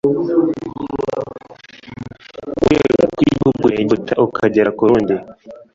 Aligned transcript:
urwego 2.49 3.03
rw 3.07 3.19
igihugu 3.25 3.63
cya 3.63 3.73
egiputa 3.81 4.13
ukagera 4.25 4.69
ku 4.77 4.83
rundi 4.89 5.15